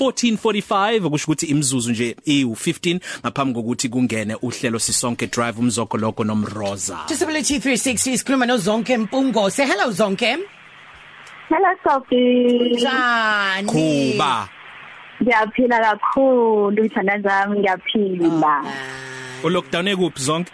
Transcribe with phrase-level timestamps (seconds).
[0.00, 6.98] 1445 okusho ukuthi imzuzu nje i15 ngaphambi kokuthi kungene uhlelo sisonke drive umzoko lokho nomroza
[7.08, 9.50] Disability 360 sikhuluma noZonke Mpungo.
[9.50, 10.38] Say hello Zonke.
[11.48, 12.70] Hello Sophie.
[12.76, 13.66] Njani?
[13.68, 14.48] kuba
[15.22, 18.62] Ngiyaphila kakhulu ithanda zami ngiyaphila.
[18.66, 19.44] Ah.
[19.44, 20.52] u lockdown ekuphi zonke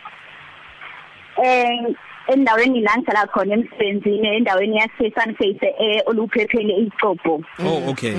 [1.45, 1.95] Eh
[2.29, 7.43] endaweni la ngihlala khona emsebenzini endaweni yase Sunface eh oluphephele iCobo.
[7.65, 8.15] oh okay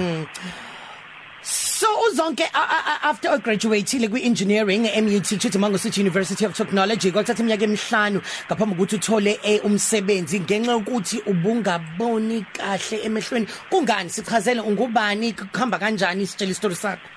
[1.79, 7.09] So uZonke a- a- a- after graduated kwi engineering eMUT Chithamanga City University of Technology
[7.11, 13.47] kwathatha iminyaka emihlanu ngaphambi kokuthi uthole eh, umsebenzi ngenxa yokuthi ubungaboni kahle emehlweni.
[13.71, 14.09] Kungani?
[14.09, 15.33] Sichazele ungubani?
[15.33, 17.07] Kuhamba kanjani sitshela istory sakho?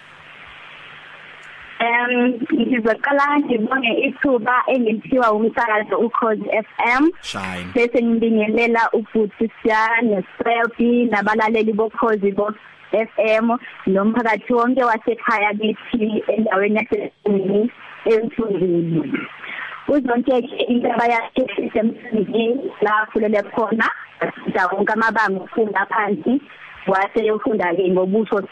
[1.83, 7.03] Em ngizoqala ngibonge ithuba engilithiwa umsakazo uCause FM.
[7.23, 12.47] shine bese ngibingelela ubuthi siyane selfie nabalaleli bokhozi bo
[12.93, 13.47] FM
[13.87, 17.71] nomphakathi wonke wasekhaya kithi endaweni yasezweni
[18.13, 19.03] emthunzini
[19.89, 23.87] uzonke ke indaba yakhe isemthunzini la khulele khona
[24.47, 26.41] ndawonke amabanga ufunda phansi
[26.87, 28.43] wase yofunda ke ngobuso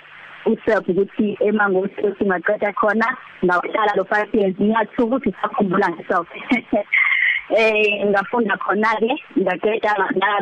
[0.46, 3.06] uself ukuthi emangosi singaqeda khona
[3.44, 6.28] ngawuhlala lo 5 years ngiyathuka ukuthi sakhumbula ngiself
[7.56, 9.92] eh ngafunda khona ke ngaqeda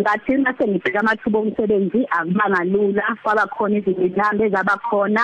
[0.01, 5.23] ngathi mase ngibheka amathuba omsebenzi akubanga lula kwaba khona izinto ezaba khona.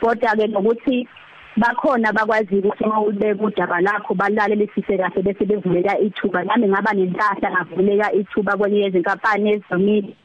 [0.00, 1.08] Kodwa ke nokuthi
[1.56, 6.44] bakhona bakwazi ukuthi uma ubeka udaba lakho balale lesise kahle bese bevuleka ithuba.
[6.44, 10.16] Nami ngaba nentahla ngavuleka ithuba kwenye yezinkampani ezimile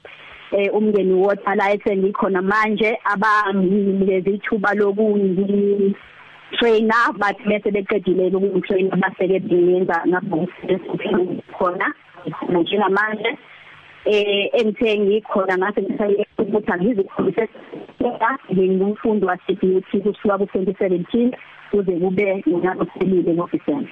[0.52, 5.96] eh umngeni water la esengikhona manje abanginikeza ithuba lokungi
[6.58, 10.80] trainer bathi bese beqedile ukungitrainer baseke bengenza ngabonke
[11.58, 11.94] khona
[12.50, 13.38] njengamanje
[14.06, 17.50] eh engithe ngikhona ngase ngisaye ukuthi angizikhulise
[18.52, 21.32] ngingumfundi waseBeauty kusuka ku2017
[21.72, 23.90] kuze kube ngiyabusebile ngofisini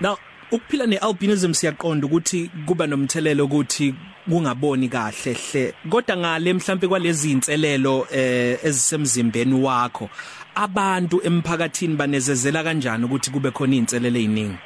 [0.00, 0.16] now
[0.52, 3.94] ukuphila nealbinism siyaqonda ukuthi kuba nomthelelo ukuthi
[4.28, 5.74] kungaboni kahle hle.
[5.90, 10.08] Kodwa ngale mhlambe kwalezi inselelo eh ezisemzimbeni wakho
[10.54, 14.58] abantu emphakathini banezezela kanjani ukuthi kube khona inselele eziningi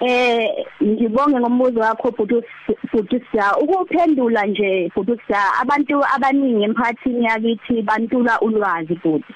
[0.00, 2.12] Eh ngibonge ngombuzo wakho
[2.90, 9.34] futhi siya ukuphendula nje futhi siya abantu abaningi emphakathini yakithi bantula ulwazi futhi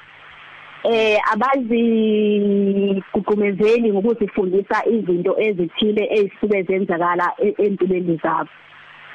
[0.85, 8.51] eh abazi kuqumezeli ngokuzifundisa izinto ezithile ezisuke zenzakala empilweni zabo.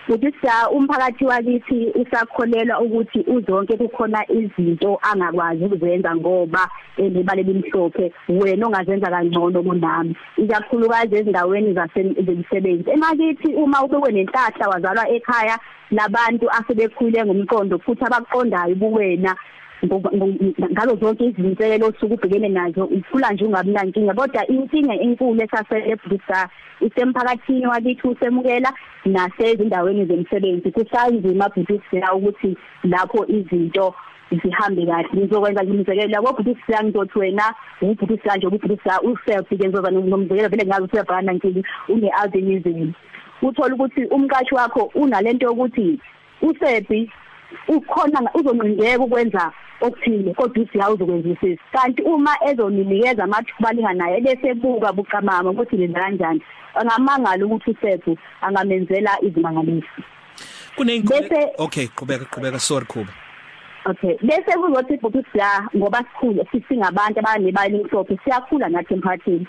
[0.08, 8.68] Futhi siya umphakathi wakithi usakholelwa ukuthi uzonke kukhona izinto angakwazi ukuzenza ngoba elibale limhlophe wena
[8.68, 10.16] ongazenza kangcono kunami.
[10.38, 15.58] Ikakhulukazi ezindaweni zasemisebenzi emakithi uma ube nenhlahla wazalwa ekhaya
[15.92, 19.36] labantu asebekhule ngomqondo futhi abaqondayo buwena
[19.86, 24.14] ngazo zonke izinselelo osuke ubhekene nazo ukhula nje ungabi nankinga.
[24.14, 26.50] Kodwa inkinga enkulu esasele Buddha
[26.82, 28.74] isemphakathini wakithi usemukela
[29.06, 33.96] nasezindaweni zemsebenzi kusanzima Buddha ukuthi lapho izinto
[34.32, 35.10] zihambe kahle.
[35.14, 41.34] Ngizokwenza yabo Buddha ngizothi wena uBuddha nje uBuddha uself ke ngizoba nomzekelo vele ngazi usebhana
[41.34, 42.94] nkingi une albinism
[43.42, 46.00] uthola ukuthi umqashi wakho unalento yokuthi
[46.42, 47.10] usephi
[47.68, 49.52] ukhona uzonqindeka ukwenza
[49.82, 56.42] okuthile kodwa usiya uzokwenza kanti uma ezoninikeza amathuba linganayo bese buka buqamama ukuthi lenza kanjani
[56.76, 60.02] angamangala ukuthi uSephu angamenzela izimangalisi.
[60.76, 62.60] Kuneyinkolelo okay qhubeka qhubeka.
[62.60, 63.14] Sorry kuba
[63.86, 69.48] Okay bese kuzothi futhi siya ngoba sikhule sisingabantu abanebali mhlophe siyakhula nathi emphakathini.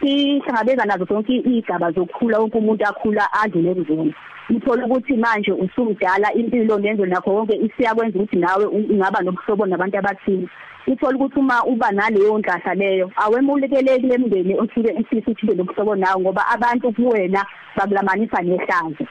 [0.00, 4.14] Sihlangabeza nazo zonke izigaba zokukhula wonke umuntu akhula adlule ekuzona
[4.50, 10.48] uthola ukuthi manje usumdala impilo nenzo nakho konke isiyakwenza ukuthi nawe ungaba nobuhlobo nabantu abathile.
[10.86, 16.46] Uthola ukuthi uma uba naleyo ndlahla leyo awemulekeleki lemndeni osuke isisi ukuthi nobuhlobo nawe ngoba
[16.48, 19.06] abantu kuwena bakulamanisa nehlazo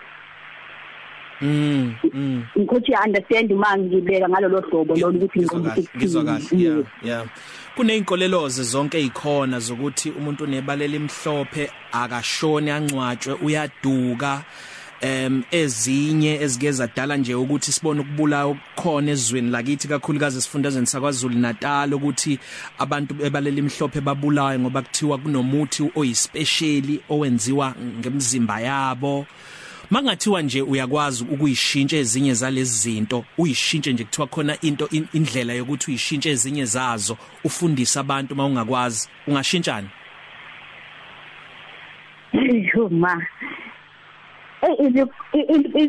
[1.42, 2.44] Mm mm.
[2.56, 5.40] Ukuthi understand uma ngibeka ngalolu hlobo lolu ukuthi
[5.98, 7.26] ngizwa kahle yeah yeah.
[7.76, 14.44] Kuneyinkoleloze zonke ezikhona zokuthi umuntu unebalela imhlophe akashoni ancwatshwe uyaduka.
[15.02, 21.94] Em ezinye ezike zadala nje ukuthi sibone ukubulawa okukhona ezweni lakithi kakhulukazi esifundazweni sakwaZulu Natal
[21.94, 22.40] ukuthi
[22.78, 29.26] abantu bebalela imhlophe babulawe ngoba kuthiwa kunomuthi oyispecially owenziwa ngemzimba yabo.
[29.92, 36.30] Mangathiwa nje uyakwazi ukuyishintsha ezinye zalezi zinto uyishintshe nje kuthiwa khona into indlela yokuthi uyishintshe
[36.30, 39.88] ezinye zazo ufundise abantu mawungakwazi ungashintshana?
[42.74, 43.28] Yuma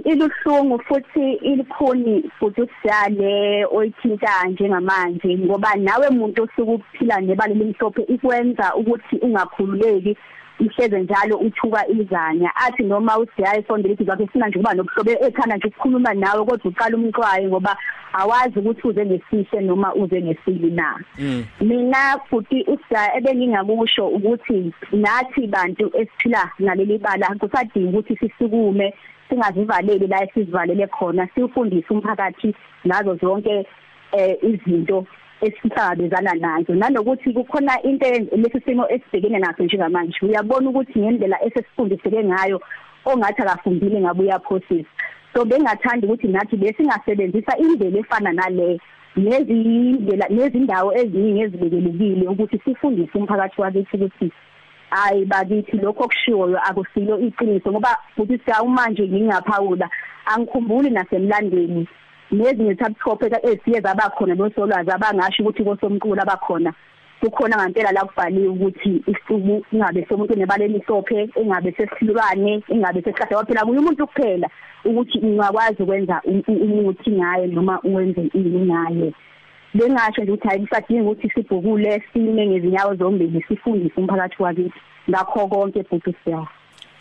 [0.04, 5.38] iluhlungu futhi ilikhuni futhi usale oyithinta njengamanje?
[5.38, 10.16] Ngoba nawe umuntu osuke uphila nebali limhlophe ikwenza ukuthi ungakhululeki.
[10.60, 15.56] Ihleze njalo uthuka izanya athi noma usiya esondele ithi bakhe sina nje kuba nobuhlobo ekhanda
[15.56, 17.76] nje ukukhuluma nawe kodwa uqala umqwayi ngoba
[18.12, 21.44] awazi ukuthi uze ngesihle noma uze ngesili na Mm.
[21.60, 28.94] mina futhi usiya ebengingakusho ukuthi nathi bantu esiphila ngaleli bala kusadinga ukuthi sisukume
[29.28, 32.54] singazivaleli la esizivalele khona siufundise umphakathi
[32.86, 33.66] ngazo zonke
[34.12, 35.06] eh izinto
[35.44, 36.74] esihlangabezana nazo.
[36.74, 38.06] Nanokuthi kukhona into
[38.36, 40.18] lesi simo esibhekene naso njengamanje.
[40.22, 42.60] Uyabona ukuthi ngendlela esesifundiseke ngayo
[43.04, 44.90] ongathi akafundile ngabe uyaphosisa.
[45.34, 48.80] So bengathanda ukuthi nathi besingasebenzisa indlela efana nale
[49.16, 54.32] nezindlela nezindawo eziningi ezibekelekile ukuthi sifundise umphakathi wakithi ukuthi
[54.90, 57.70] hayi bakithi lokho kushiwoyo akusilo iqiniso.
[57.72, 59.88] Ngoba futhi siya manje ngingaphawula
[60.26, 61.88] angikhumbuli nasemlandweni.
[62.32, 66.72] Nezinye topic esiye zabakhona nosolwazi abangasho ukuthi kosomqulu abakhona.
[67.20, 73.64] Kukhona ngempela la kubhaliwe ukuthi isicubu ingabe somuntu nebaleni isophe engabe sesilwane engabe sesihlahla waphela
[73.64, 74.48] kuye umuntu kuphela
[74.84, 79.12] ukuthi ungakwazi ukwenza umuthi ngaye noma uwenze ini ngaye.
[79.74, 84.80] Bengasho nje ukuthi hayi kusadinga ukuthi sibhukule sime ngezinyawo zombili sifundise umphakathi wakithi.
[85.10, 86.46] Ngakho konke futhi siya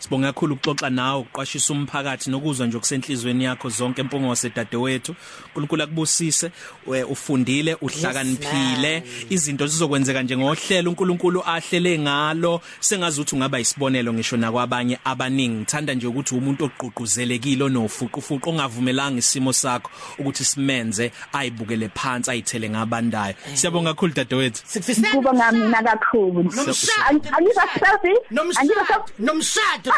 [0.02, 5.14] Sibonga kakhulu ukuxoxa nawe ukuqwashisa umphakathi nokuzwa nje okusenhlizweni yakho zonke empongose dadewethu.
[5.46, 6.50] uNkulunkulu akubusise
[6.86, 14.12] we- ufundile uhlakaniphile Yes, izinto zizokwenzeka nje ngohlelo uNkulunkulu ahlele ngalo sengazi ukuthi ungaba isibonelo
[14.12, 15.52] ngisho nakwabanye abaningi.
[15.62, 23.34] Ngithanda nje ukuthi umuntu oqhuquzelekile onofuqufuqu ongavumelanga isimo sakho ukuthi simenze ayibukele phansi ayithele ngabandayo.
[23.54, 24.62] Siyabonga kakhulu dadewethu.
[24.66, 27.20] sikufisela kuba ngamina kakhulu Nomshado.
[27.36, 29.91] angiba selfie angiba nomshado nomshado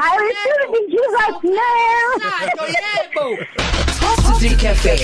[0.00, 3.24] I receive it in Jesus name Nomshado, yebo
[4.00, 4.94] Top 3 Cafe.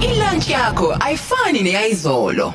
[0.00, 2.54] Ilunch yakho ayifani neyizolo.